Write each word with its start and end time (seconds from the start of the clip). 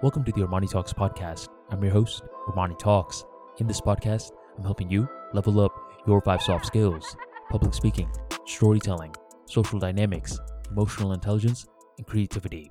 Welcome 0.00 0.22
to 0.26 0.30
the 0.30 0.42
Armani 0.42 0.70
Talks 0.70 0.92
podcast. 0.92 1.48
I'm 1.70 1.82
your 1.82 1.92
host, 1.92 2.22
Armani 2.46 2.78
Talks. 2.78 3.24
In 3.58 3.66
this 3.66 3.80
podcast, 3.80 4.30
I'm 4.56 4.62
helping 4.62 4.88
you 4.88 5.08
level 5.32 5.58
up 5.58 5.72
your 6.06 6.20
five 6.20 6.40
soft 6.40 6.66
skills 6.66 7.16
public 7.50 7.74
speaking, 7.74 8.08
storytelling, 8.46 9.12
social 9.46 9.80
dynamics, 9.80 10.38
emotional 10.70 11.14
intelligence, 11.14 11.66
and 11.96 12.06
creativity. 12.06 12.70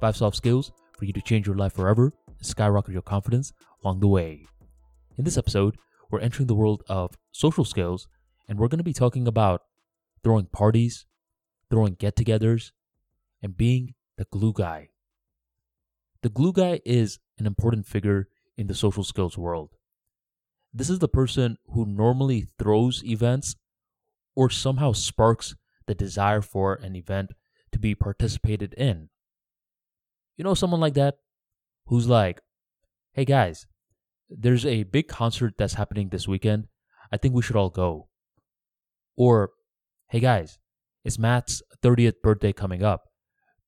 Five 0.00 0.16
soft 0.16 0.36
skills 0.36 0.70
for 0.96 1.04
you 1.04 1.12
to 1.14 1.20
change 1.20 1.48
your 1.48 1.56
life 1.56 1.72
forever 1.72 2.12
and 2.28 2.46
skyrocket 2.46 2.92
your 2.92 3.02
confidence 3.02 3.52
along 3.82 3.98
the 3.98 4.06
way. 4.06 4.46
In 5.16 5.24
this 5.24 5.36
episode, 5.36 5.76
we're 6.12 6.20
entering 6.20 6.46
the 6.46 6.54
world 6.54 6.84
of 6.88 7.10
social 7.32 7.64
skills 7.64 8.06
and 8.48 8.56
we're 8.56 8.68
going 8.68 8.78
to 8.78 8.84
be 8.84 8.92
talking 8.92 9.26
about 9.26 9.62
throwing 10.22 10.46
parties, 10.46 11.06
throwing 11.70 11.94
get 11.94 12.14
togethers, 12.14 12.70
and 13.42 13.56
being 13.56 13.94
the 14.16 14.26
glue 14.30 14.52
guy. 14.52 14.90
The 16.22 16.28
glue 16.28 16.52
guy 16.52 16.80
is 16.84 17.18
an 17.38 17.46
important 17.46 17.86
figure 17.86 18.28
in 18.56 18.66
the 18.66 18.74
social 18.74 19.04
skills 19.04 19.38
world. 19.38 19.70
This 20.72 20.90
is 20.90 20.98
the 20.98 21.08
person 21.08 21.56
who 21.72 21.86
normally 21.86 22.48
throws 22.58 23.04
events 23.04 23.54
or 24.34 24.50
somehow 24.50 24.92
sparks 24.92 25.54
the 25.86 25.94
desire 25.94 26.42
for 26.42 26.74
an 26.74 26.96
event 26.96 27.32
to 27.72 27.78
be 27.78 27.94
participated 27.94 28.74
in. 28.74 29.08
You 30.36 30.44
know, 30.44 30.54
someone 30.54 30.80
like 30.80 30.94
that 30.94 31.16
who's 31.86 32.08
like, 32.08 32.40
hey 33.12 33.24
guys, 33.24 33.66
there's 34.28 34.66
a 34.66 34.84
big 34.84 35.08
concert 35.08 35.54
that's 35.56 35.74
happening 35.74 36.08
this 36.08 36.28
weekend. 36.28 36.68
I 37.10 37.16
think 37.16 37.34
we 37.34 37.42
should 37.42 37.56
all 37.56 37.70
go. 37.70 38.08
Or, 39.16 39.50
hey 40.08 40.20
guys, 40.20 40.58
it's 41.04 41.18
Matt's 41.18 41.62
30th 41.82 42.20
birthday 42.22 42.52
coming 42.52 42.82
up. 42.82 43.04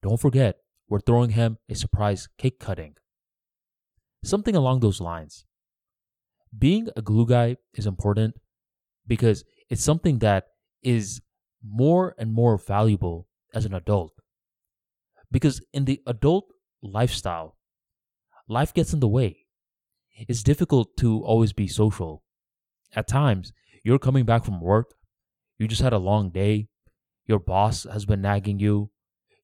Don't 0.03 0.21
forget, 0.21 0.57
we're 0.91 1.01
throwing 1.01 1.31
him 1.31 1.57
a 1.69 1.75
surprise 1.75 2.29
cake 2.37 2.59
cutting. 2.59 2.97
Something 4.25 4.57
along 4.57 4.81
those 4.81 5.01
lines. 5.01 5.47
Being 6.57 6.89
a 6.97 7.01
glue 7.01 7.27
guy 7.27 7.57
is 7.75 7.87
important 7.87 8.35
because 9.07 9.45
it's 9.71 9.85
something 9.85 10.19
that 10.19 10.49
is 10.83 11.23
more 11.65 12.15
and 12.19 12.33
more 12.33 12.59
valuable 12.59 13.29
as 13.55 13.65
an 13.65 13.73
adult. 13.73 14.13
Because 15.31 15.63
in 15.73 15.85
the 15.85 16.03
adult 16.09 16.47
lifestyle, 16.83 17.57
life 18.49 18.75
gets 18.75 18.93
in 18.93 18.99
the 18.99 19.09
way. 19.09 19.47
It's 20.29 20.43
difficult 20.43 20.97
to 20.99 21.23
always 21.23 21.53
be 21.53 21.69
social. 21.69 22.25
At 22.97 23.07
times, 23.07 23.53
you're 23.85 24.01
coming 24.01 24.25
back 24.25 24.45
from 24.45 24.61
work, 24.61 24.95
you 25.57 25.69
just 25.69 25.83
had 25.83 25.93
a 25.93 25.99
long 25.99 26.31
day, 26.31 26.67
your 27.27 27.39
boss 27.39 27.85
has 27.85 28.05
been 28.05 28.21
nagging 28.21 28.59
you, 28.59 28.91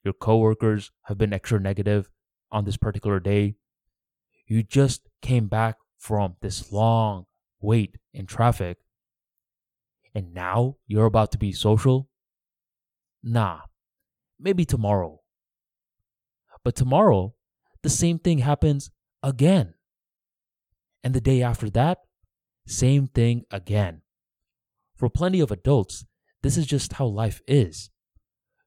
your 0.06 0.14
coworkers 0.14 0.92
have 1.02 1.18
been 1.18 1.32
extra 1.32 1.60
negative 1.60 2.08
on 2.50 2.64
this 2.64 2.76
particular 2.76 3.20
day. 3.20 3.56
You 4.46 4.62
just 4.62 5.02
came 5.20 5.48
back 5.48 5.76
from 5.98 6.36
this 6.40 6.72
long 6.72 7.26
wait 7.60 7.98
in 8.14 8.26
traffic 8.26 8.78
and 10.14 10.32
now 10.32 10.76
you're 10.86 11.06
about 11.06 11.32
to 11.32 11.38
be 11.38 11.52
social? 11.52 12.08
Nah, 13.22 13.62
maybe 14.38 14.64
tomorrow. 14.64 15.20
But 16.64 16.76
tomorrow, 16.76 17.34
the 17.82 17.90
same 17.90 18.20
thing 18.20 18.38
happens 18.38 18.90
again. 19.22 19.74
And 21.02 21.14
the 21.14 21.20
day 21.20 21.42
after 21.42 21.68
that, 21.70 21.98
same 22.66 23.08
thing 23.08 23.42
again. 23.50 24.02
For 24.94 25.10
plenty 25.10 25.40
of 25.40 25.50
adults, 25.50 26.04
this 26.42 26.56
is 26.56 26.66
just 26.66 26.94
how 26.94 27.06
life 27.06 27.42
is. 27.46 27.90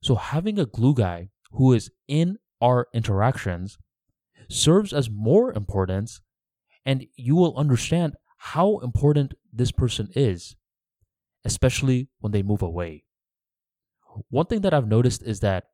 So 0.02 0.16
having 0.16 0.60
a 0.60 0.66
glue 0.66 0.94
guy 0.94 1.30
who 1.52 1.74
is 1.74 1.92
in 2.08 2.38
our 2.62 2.88
interactions 2.94 3.78
serves 4.50 4.94
as 4.94 5.10
more 5.10 5.54
importance, 5.54 6.22
and 6.86 7.06
you 7.16 7.36
will 7.36 7.58
understand 7.58 8.16
how 8.38 8.80
important 8.80 9.34
this 9.52 9.72
person 9.72 10.10
is 10.16 10.56
especially 11.46 12.10
when 12.20 12.32
they 12.32 12.44
move 12.44 12.62
away. 12.62 13.04
One 14.30 14.46
thing 14.46 14.62
that 14.62 14.74
I've 14.74 14.88
noticed 14.88 15.24
is 15.24 15.40
that 15.42 15.66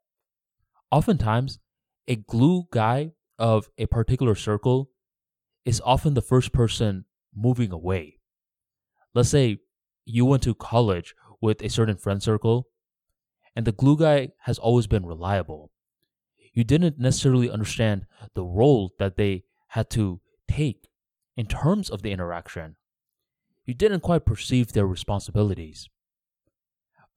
oftentimes 0.92 1.60
a 2.08 2.16
glue 2.16 2.68
guy 2.72 3.12
of 3.40 3.70
a 3.78 3.86
particular 3.88 4.36
circle 4.36 4.92
is 5.66 5.82
often 5.84 6.14
the 6.14 6.22
first 6.22 6.52
person 6.52 7.06
moving 7.36 7.72
away. 7.72 8.20
Let's 9.14 9.30
say 9.30 9.58
you 10.06 10.26
went 10.26 10.44
to 10.44 10.54
college 10.54 11.16
with 11.42 11.62
a 11.62 11.70
certain 11.70 11.98
friend 11.98 12.22
circle, 12.22 12.68
and 13.56 13.66
the 13.66 13.72
glue 13.72 13.98
guy 13.98 14.30
has 14.40 14.58
always 14.58 14.88
been 14.88 15.06
reliable. 15.06 15.72
You 16.54 16.64
didn't 16.64 17.00
necessarily 17.00 17.50
understand 17.50 18.06
the 18.34 18.44
role 18.44 18.94
that 19.00 19.18
they 19.18 19.44
had 19.70 19.90
to 19.92 20.22
take 20.50 20.88
in 21.36 21.46
terms 21.48 21.90
of 21.90 22.02
the 22.02 22.12
interaction 22.12 22.76
you 23.66 23.74
didn't 23.74 24.02
quite 24.02 24.26
perceive 24.26 24.72
their 24.72 24.86
responsibilities. 24.86 25.90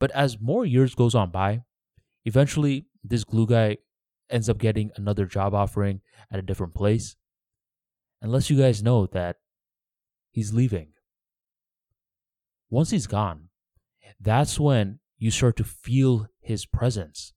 But 0.00 0.10
as 0.12 0.41
more 0.41 0.65
years 0.65 0.94
goes 0.94 1.15
on 1.15 1.31
by, 1.31 1.62
eventually 2.25 2.87
this 3.04 3.25
glue 3.25 3.47
guy 3.47 3.78
ends 4.31 4.48
up 4.48 4.59
getting 4.59 4.91
another 4.97 5.27
job 5.27 5.54
offering 5.54 6.00
at 6.31 6.38
a 6.38 6.43
different 6.43 6.75
place. 6.75 7.16
Unless 8.22 8.50
you 8.50 8.59
guys 8.59 8.82
know 8.82 9.06
that 9.06 9.37
he's 10.31 10.53
leaving. 10.53 10.88
Once 12.71 12.91
he's 12.91 13.06
gone, 13.06 13.48
that's 14.21 14.59
when 14.59 14.98
you 15.18 15.30
start 15.30 15.56
to 15.56 15.64
feel 15.64 16.28
his 16.40 16.64
presence. 16.64 17.32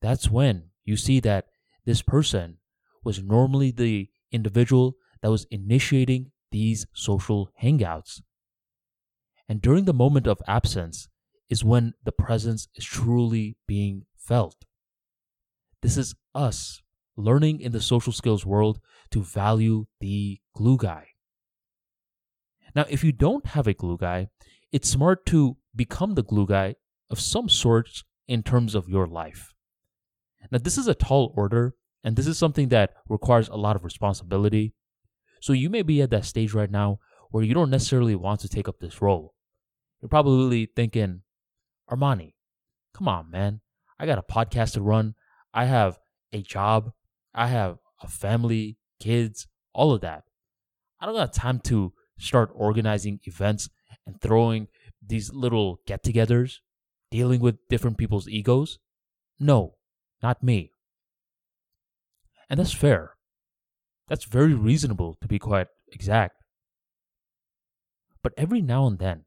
That's 0.00 0.30
when 0.30 0.70
you 0.84 0.96
see 0.96 1.20
that 1.20 1.46
this 1.84 2.02
person 2.02 2.58
was 3.02 3.22
normally 3.22 3.70
the 3.70 4.08
individual 4.32 4.96
that 5.22 5.30
was 5.30 5.46
initiating 5.50 6.30
these 6.50 6.86
social 6.94 7.50
hangouts. 7.62 8.22
And 9.48 9.60
during 9.60 9.84
the 9.84 9.92
moment 9.92 10.26
of 10.26 10.40
absence 10.46 11.08
is 11.50 11.64
when 11.64 11.94
the 12.04 12.12
presence 12.12 12.68
is 12.74 12.84
truly 12.84 13.56
being 13.66 14.06
felt. 14.16 14.64
This 15.82 15.96
is 15.96 16.14
us 16.34 16.80
learning 17.16 17.60
in 17.60 17.72
the 17.72 17.80
social 17.80 18.12
skills 18.12 18.46
world 18.46 18.80
to 19.10 19.22
value 19.22 19.86
the 20.00 20.40
glue 20.54 20.76
guy. 20.76 21.08
Now, 22.74 22.86
if 22.88 23.04
you 23.04 23.12
don't 23.12 23.46
have 23.46 23.66
a 23.66 23.74
glue 23.74 23.98
guy, 23.98 24.28
it's 24.72 24.88
smart 24.88 25.26
to 25.26 25.56
become 25.74 26.14
the 26.14 26.22
glue 26.22 26.46
guy 26.46 26.76
of 27.10 27.20
some 27.20 27.48
sort 27.48 28.02
in 28.26 28.42
terms 28.42 28.74
of 28.74 28.88
your 28.88 29.06
life. 29.06 29.52
Now, 30.50 30.58
this 30.58 30.78
is 30.78 30.86
a 30.86 30.94
tall 30.94 31.32
order, 31.36 31.74
and 32.02 32.16
this 32.16 32.26
is 32.26 32.38
something 32.38 32.68
that 32.68 32.94
requires 33.08 33.48
a 33.48 33.56
lot 33.56 33.76
of 33.76 33.84
responsibility 33.84 34.74
so 35.44 35.52
you 35.52 35.68
may 35.68 35.82
be 35.82 36.00
at 36.00 36.08
that 36.08 36.24
stage 36.24 36.54
right 36.54 36.70
now 36.70 37.00
where 37.30 37.44
you 37.44 37.52
don't 37.52 37.68
necessarily 37.68 38.14
want 38.14 38.40
to 38.40 38.48
take 38.48 38.66
up 38.66 38.78
this 38.80 39.02
role. 39.02 39.34
You're 40.00 40.08
probably 40.08 40.70
thinking, 40.74 41.20
Armani, 41.90 42.32
come 42.94 43.08
on, 43.08 43.30
man. 43.30 43.60
I 43.98 44.06
got 44.06 44.16
a 44.16 44.22
podcast 44.22 44.72
to 44.72 44.80
run. 44.80 45.16
I 45.52 45.66
have 45.66 45.98
a 46.32 46.40
job. 46.40 46.92
I 47.34 47.48
have 47.48 47.76
a 48.02 48.08
family, 48.08 48.78
kids, 48.98 49.46
all 49.74 49.92
of 49.92 50.00
that. 50.00 50.22
I 50.98 51.04
don't 51.04 51.14
got 51.14 51.34
time 51.34 51.60
to 51.64 51.92
start 52.18 52.50
organizing 52.54 53.20
events 53.24 53.68
and 54.06 54.18
throwing 54.22 54.68
these 55.06 55.32
little 55.32 55.80
get 55.86 56.02
togethers, 56.02 56.58
dealing 57.10 57.40
with 57.40 57.68
different 57.68 57.98
people's 57.98 58.28
egos. 58.28 58.78
No, 59.38 59.74
not 60.22 60.42
me. 60.42 60.72
And 62.48 62.60
that's 62.60 62.72
fair. 62.72 63.14
That's 64.08 64.24
very 64.24 64.54
reasonable 64.54 65.16
to 65.20 65.28
be 65.28 65.38
quite 65.38 65.68
exact. 65.92 66.36
But 68.22 68.32
every 68.36 68.60
now 68.60 68.86
and 68.86 68.98
then, 68.98 69.24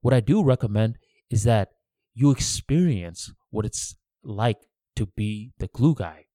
what 0.00 0.14
I 0.14 0.20
do 0.20 0.42
recommend 0.42 0.98
is 1.30 1.44
that 1.44 1.70
you 2.14 2.30
experience 2.30 3.32
what 3.50 3.64
it's 3.64 3.96
like 4.22 4.58
to 4.96 5.06
be 5.06 5.52
the 5.58 5.68
glue 5.68 5.94
guy. 5.94 6.26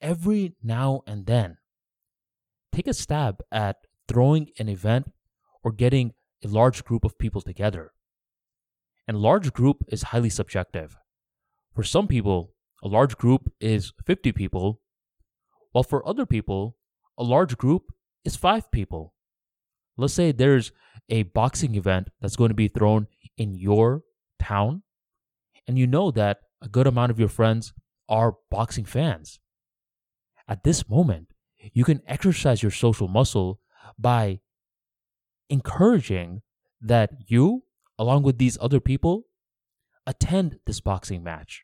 Every 0.00 0.54
now 0.62 1.02
and 1.06 1.26
then, 1.26 1.58
take 2.72 2.86
a 2.86 2.94
stab 2.94 3.42
at 3.52 3.76
throwing 4.08 4.50
an 4.58 4.68
event 4.68 5.12
or 5.62 5.72
getting 5.72 6.12
a 6.44 6.48
large 6.48 6.84
group 6.84 7.04
of 7.04 7.18
people 7.18 7.40
together. 7.40 7.92
And 9.06 9.16
large 9.16 9.52
group 9.52 9.84
is 9.88 10.04
highly 10.04 10.30
subjective. 10.30 10.96
For 11.74 11.82
some 11.82 12.06
people, 12.06 12.52
a 12.82 12.88
large 12.88 13.16
group 13.16 13.52
is 13.60 13.92
50 14.06 14.32
people 14.32 14.82
while 15.72 15.82
for 15.82 16.06
other 16.06 16.26
people, 16.26 16.76
a 17.18 17.24
large 17.24 17.56
group 17.56 17.92
is 18.24 18.36
five 18.36 18.70
people. 18.70 19.14
Let's 19.96 20.14
say 20.14 20.30
there's 20.30 20.70
a 21.08 21.24
boxing 21.24 21.74
event 21.74 22.08
that's 22.20 22.36
going 22.36 22.50
to 22.50 22.54
be 22.54 22.68
thrown 22.68 23.08
in 23.36 23.54
your 23.54 24.02
town, 24.38 24.82
and 25.66 25.78
you 25.78 25.86
know 25.86 26.10
that 26.10 26.40
a 26.60 26.68
good 26.68 26.86
amount 26.86 27.10
of 27.10 27.18
your 27.18 27.28
friends 27.28 27.72
are 28.08 28.36
boxing 28.50 28.84
fans. 28.84 29.40
At 30.46 30.62
this 30.62 30.88
moment, 30.88 31.28
you 31.72 31.84
can 31.84 32.02
exercise 32.06 32.62
your 32.62 32.72
social 32.72 33.08
muscle 33.08 33.60
by 33.98 34.40
encouraging 35.52 36.40
that 36.80 37.10
you, 37.28 37.62
along 37.98 38.22
with 38.22 38.38
these 38.38 38.56
other 38.60 38.80
people, 38.80 39.24
attend 40.06 40.58
this 40.66 40.80
boxing 40.80 41.22
match. 41.22 41.62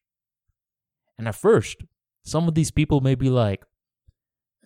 And 1.17 1.27
at 1.27 1.35
first, 1.35 1.79
some 2.23 2.47
of 2.47 2.55
these 2.55 2.71
people 2.71 3.01
may 3.01 3.15
be 3.15 3.31
like, 3.31 3.65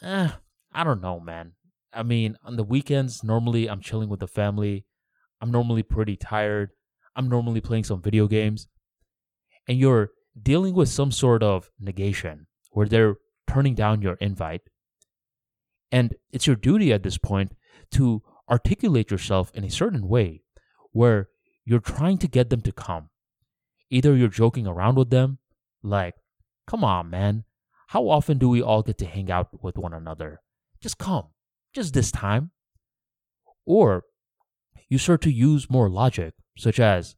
eh, 0.03 0.31
I 0.73 0.85
don't 0.85 1.01
know, 1.01 1.21
man. 1.21 1.53
I 1.93 2.03
mean, 2.03 2.37
on 2.45 2.57
the 2.57 2.65
weekends, 2.65 3.23
normally 3.23 3.71
I'm 3.71 3.81
chilling 3.81 4.09
with 4.09 4.19
the 4.19 4.27
family. 4.27 4.87
I'm 5.41 5.53
normally 5.53 5.85
pretty 5.85 6.17
tired. 6.17 6.71
I'm 7.15 7.29
normally 7.29 7.61
playing 7.61 7.85
some 7.85 8.03
video 8.03 8.27
games. 8.27 8.67
And 9.69 9.79
you're 9.79 10.11
dealing 10.41 10.75
with 10.75 10.89
some 10.89 11.13
sort 11.13 11.45
of 11.45 11.71
negation 11.79 12.49
where 12.73 12.89
they're 12.89 13.17
turning 13.47 13.77
down 13.77 14.03
your 14.03 14.15
invite. 14.15 14.63
And 15.93 16.17
it's 16.33 16.49
your 16.49 16.57
duty 16.57 16.93
at 16.93 17.05
this 17.05 17.19
point 17.19 17.53
to 17.93 18.23
articulate 18.53 19.11
yourself 19.11 19.51
in 19.55 19.65
a 19.65 19.71
certain 19.71 20.07
way 20.07 20.43
where 20.93 21.31
you're 21.65 21.81
trying 21.81 22.19
to 22.19 22.29
get 22.29 22.51
them 22.51 22.61
to 22.61 22.71
come. 22.71 23.09
Either 23.91 24.15
you're 24.15 24.29
joking 24.29 24.67
around 24.67 24.97
with 24.97 25.09
them, 25.09 25.39
like, 25.83 26.15
come 26.67 26.85
on, 26.85 27.09
man, 27.09 27.45
how 27.89 28.11
often 28.11 28.37
do 28.37 28.51
we 28.51 28.61
all 28.63 28.83
get 28.83 28.99
to 28.99 29.07
hang 29.07 29.31
out 29.31 29.63
with 29.65 29.79
one 29.79 29.95
another? 29.95 30.41
Just 30.83 30.99
come, 30.99 31.29
just 31.75 31.95
this 31.95 32.13
time. 32.13 32.51
Or 33.65 34.05
you 34.91 34.99
start 34.99 35.23
to 35.23 35.33
use 35.33 35.71
more 35.71 35.89
logic, 35.89 36.35
such 36.59 36.79
as, 36.79 37.17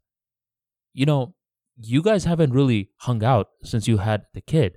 you 0.92 1.04
know, 1.04 1.34
you 1.76 2.00
guys 2.00 2.24
haven't 2.24 2.52
really 2.52 2.90
hung 2.98 3.24
out 3.24 3.48
since 3.64 3.88
you 3.88 3.98
had 3.98 4.26
the 4.34 4.40
kid. 4.40 4.76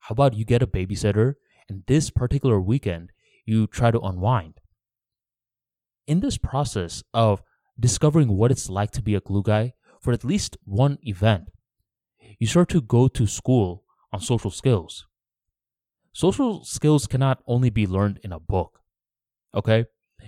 How 0.00 0.12
about 0.12 0.34
you 0.34 0.44
get 0.44 0.62
a 0.62 0.66
babysitter 0.66 1.34
and 1.70 1.84
this 1.86 2.10
particular 2.10 2.60
weekend 2.60 3.12
you 3.46 3.66
try 3.66 3.90
to 3.90 4.00
unwind? 4.00 4.60
In 6.06 6.20
this 6.20 6.38
process 6.38 7.02
of 7.12 7.42
discovering 7.78 8.36
what 8.36 8.52
it's 8.52 8.70
like 8.70 8.92
to 8.92 9.02
be 9.02 9.16
a 9.16 9.20
glue 9.20 9.42
guy 9.42 9.74
for 10.00 10.12
at 10.12 10.24
least 10.24 10.56
one 10.64 10.98
event, 11.02 11.50
you 12.38 12.46
start 12.46 12.68
to 12.70 12.80
go 12.80 13.08
to 13.08 13.26
school 13.26 13.82
on 14.12 14.20
social 14.20 14.50
skills. 14.50 15.06
Social 16.12 16.64
skills 16.64 17.06
cannot 17.06 17.42
only 17.46 17.70
be 17.70 17.86
learned 17.86 18.20
in 18.22 18.32
a 18.32 18.38
book. 18.38 18.80
Okay? 19.54 19.86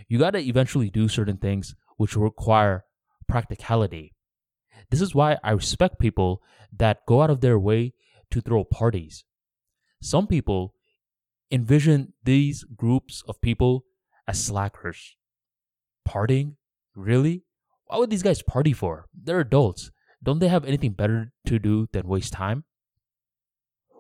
You 0.09 0.19
got 0.19 0.33
to 0.33 0.41
eventually 0.41 0.91
do 0.91 1.09
certain 1.09 1.37
things 1.37 1.77
which 1.97 2.17
require 2.17 2.85
practicality. 3.29 4.15
This 4.91 5.01
is 5.01 5.15
why 5.15 5.39
I 5.45 5.53
respect 5.53 6.01
people 6.01 6.43
that 6.77 7.07
go 7.07 7.23
out 7.23 7.31
of 7.31 7.41
their 7.41 7.59
way 7.59 7.95
to 8.31 8.41
throw 8.41 8.65
parties. 8.65 9.25
Some 10.03 10.27
people 10.27 10.75
envision 11.51 12.15
these 12.25 12.65
groups 12.65 13.23
of 13.29 13.41
people 13.41 13.85
as 14.27 14.43
slackers. 14.43 15.17
Partying? 16.09 16.57
Really? 16.95 17.45
Why 17.87 17.99
would 17.99 18.11
these 18.11 18.23
guys 18.23 18.43
party 18.43 18.73
for? 18.73 19.07
They're 19.15 19.41
adults. 19.41 19.91
Don't 20.23 20.39
they 20.39 20.49
have 20.49 20.65
anything 20.65 20.93
better 20.93 21.33
to 21.47 21.59
do 21.59 21.89
than 21.93 22.09
waste 22.09 22.33
time? 22.33 22.65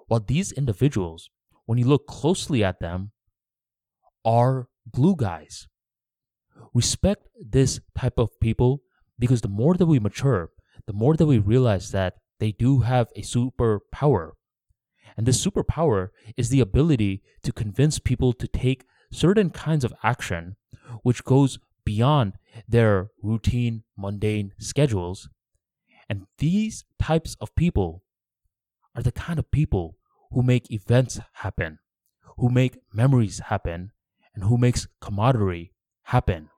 While 0.06 0.20
these 0.20 0.52
individuals 0.52 1.30
when 1.68 1.76
you 1.76 1.84
look 1.84 2.06
closely 2.06 2.64
at 2.64 2.80
them, 2.80 3.10
are 4.24 4.68
glue 4.90 5.14
guys. 5.14 5.68
Respect 6.72 7.28
this 7.38 7.78
type 7.94 8.18
of 8.18 8.40
people 8.40 8.80
because 9.18 9.42
the 9.42 9.48
more 9.48 9.74
that 9.74 9.84
we 9.84 9.98
mature, 9.98 10.48
the 10.86 10.94
more 10.94 11.14
that 11.14 11.26
we 11.26 11.36
realize 11.36 11.90
that 11.90 12.14
they 12.40 12.52
do 12.52 12.80
have 12.80 13.08
a 13.16 13.20
superpower. 13.20 14.30
And 15.14 15.26
this 15.26 15.44
superpower 15.44 16.08
is 16.38 16.48
the 16.48 16.60
ability 16.60 17.20
to 17.42 17.52
convince 17.52 17.98
people 17.98 18.32
to 18.32 18.48
take 18.48 18.86
certain 19.12 19.50
kinds 19.50 19.84
of 19.84 19.92
action 20.02 20.56
which 21.02 21.22
goes 21.22 21.58
beyond 21.88 22.34
their 22.68 23.08
routine, 23.22 23.82
mundane 23.96 24.52
schedules. 24.58 25.30
And 26.06 26.26
these 26.36 26.84
types 27.00 27.34
of 27.40 27.54
people 27.54 28.02
are 28.94 29.02
the 29.02 29.10
kind 29.26 29.38
of 29.38 29.50
people 29.50 29.96
who 30.30 30.42
make 30.42 30.70
events 30.70 31.18
happen, 31.32 31.78
who 32.36 32.50
make 32.50 32.76
memories 32.92 33.38
happen, 33.46 33.92
and 34.34 34.44
who 34.44 34.58
makes 34.58 34.86
camaraderie 35.00 35.72
happen. 36.02 36.50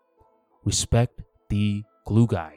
Respect 0.65 1.23
the 1.49 1.85
glue 2.05 2.27
guy. 2.27 2.57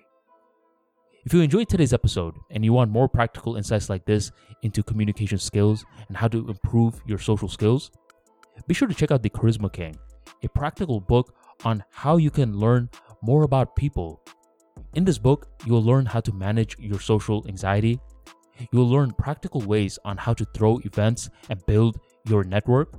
If 1.25 1.31
you 1.31 1.41
enjoyed 1.41 1.69
today's 1.69 1.93
episode 1.93 2.33
and 2.49 2.65
you 2.65 2.73
want 2.73 2.89
more 2.89 3.07
practical 3.07 3.55
insights 3.55 3.87
like 3.87 4.05
this 4.05 4.31
into 4.63 4.81
communication 4.81 5.37
skills 5.37 5.85
and 6.07 6.17
how 6.17 6.27
to 6.29 6.49
improve 6.49 6.99
your 7.05 7.19
social 7.19 7.47
skills, 7.47 7.91
be 8.65 8.73
sure 8.73 8.87
to 8.87 8.95
check 8.95 9.11
out 9.11 9.21
The 9.21 9.29
Charisma 9.29 9.71
King, 9.71 9.95
a 10.41 10.49
practical 10.49 10.99
book 10.99 11.35
on 11.65 11.83
how 11.91 12.17
you 12.17 12.29
can 12.29 12.57
learn 12.57 12.89
more 13.21 13.43
about 13.43 13.75
people. 13.75 14.21
In 14.95 15.05
this 15.05 15.17
book, 15.17 15.47
you'll 15.65 15.83
learn 15.83 16.05
how 16.05 16.19
to 16.21 16.31
manage 16.31 16.75
your 16.79 16.99
social 16.99 17.45
anxiety 17.47 17.99
You'll 18.71 18.89
learn 18.89 19.11
practical 19.11 19.61
ways 19.61 19.99
on 20.05 20.17
how 20.17 20.33
to 20.33 20.45
throw 20.53 20.79
events 20.83 21.29
and 21.49 21.65
build 21.65 21.99
your 22.27 22.43
network. 22.43 22.93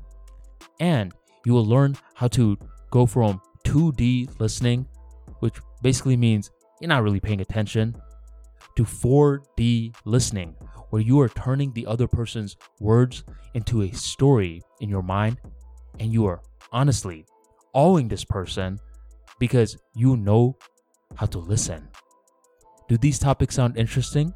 And 0.81 1.13
you 1.45 1.53
will 1.53 1.67
learn 1.67 1.97
how 2.15 2.29
to 2.29 2.59
go 2.91 3.07
from 3.07 3.41
2D 3.65 4.41
listening, 4.41 4.87
which 5.41 5.55
basically 5.83 6.17
means 6.17 6.51
you're 6.81 6.89
not 6.89 7.03
really 7.03 7.21
paying 7.21 7.41
attention, 7.41 7.97
to 8.77 8.85
4D 8.85 9.95
listening, 10.05 10.57
where 10.91 11.03
you 11.03 11.21
are 11.21 11.29
turning 11.29 11.73
the 11.73 11.87
other 11.87 12.09
person's 12.09 12.57
words 12.81 13.25
into 13.55 13.83
a 13.83 13.93
story 13.93 14.63
in 14.81 14.89
your 14.89 15.03
mind 15.03 15.39
and 16.01 16.13
you 16.13 16.27
are 16.27 16.43
honestly 16.73 17.25
awing 17.75 18.09
this 18.09 18.25
person 18.25 18.79
because 19.39 19.77
you 19.95 20.17
know 20.17 20.57
how 21.17 21.27
to 21.27 21.39
listen. 21.39 21.89
Do 22.89 22.97
these 22.97 23.19
topics 23.19 23.55
sound 23.55 23.77
interesting? 23.77 24.33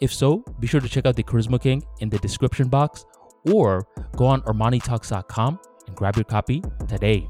If 0.00 0.12
so, 0.12 0.44
be 0.58 0.66
sure 0.66 0.80
to 0.80 0.88
check 0.88 1.06
out 1.06 1.16
the 1.16 1.22
Charisma 1.22 1.60
King 1.60 1.82
in 2.00 2.08
the 2.08 2.18
description 2.18 2.68
box 2.68 3.04
or 3.50 3.86
go 4.16 4.26
on 4.26 4.42
ArmaniTalks.com 4.42 5.58
and 5.86 5.96
grab 5.96 6.16
your 6.16 6.24
copy 6.24 6.62
today. 6.88 7.28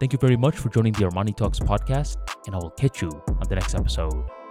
Thank 0.00 0.12
you 0.12 0.18
very 0.18 0.36
much 0.36 0.56
for 0.56 0.68
joining 0.68 0.92
the 0.92 1.04
Armani 1.04 1.36
Talks 1.36 1.58
podcast, 1.58 2.16
and 2.46 2.54
I 2.54 2.58
will 2.58 2.70
catch 2.70 3.00
you 3.02 3.10
on 3.10 3.48
the 3.48 3.54
next 3.54 3.74
episode. 3.74 4.43